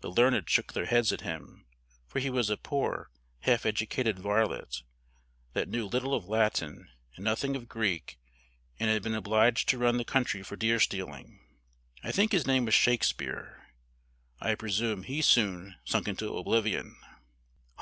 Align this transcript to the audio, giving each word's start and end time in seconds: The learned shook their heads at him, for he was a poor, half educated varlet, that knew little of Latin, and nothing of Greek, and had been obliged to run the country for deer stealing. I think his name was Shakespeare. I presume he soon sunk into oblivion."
The 0.00 0.10
learned 0.10 0.48
shook 0.48 0.72
their 0.72 0.86
heads 0.86 1.12
at 1.12 1.20
him, 1.20 1.66
for 2.06 2.18
he 2.18 2.30
was 2.30 2.48
a 2.48 2.56
poor, 2.56 3.10
half 3.40 3.66
educated 3.66 4.18
varlet, 4.18 4.82
that 5.52 5.68
knew 5.68 5.84
little 5.84 6.14
of 6.14 6.24
Latin, 6.24 6.88
and 7.14 7.26
nothing 7.26 7.54
of 7.54 7.68
Greek, 7.68 8.18
and 8.78 8.88
had 8.88 9.02
been 9.02 9.12
obliged 9.14 9.68
to 9.68 9.76
run 9.76 9.98
the 9.98 10.02
country 10.06 10.42
for 10.42 10.56
deer 10.56 10.80
stealing. 10.80 11.40
I 12.02 12.10
think 12.10 12.32
his 12.32 12.46
name 12.46 12.64
was 12.64 12.72
Shakespeare. 12.74 13.66
I 14.40 14.54
presume 14.54 15.02
he 15.02 15.20
soon 15.20 15.76
sunk 15.84 16.08
into 16.08 16.34
oblivion." 16.38 16.96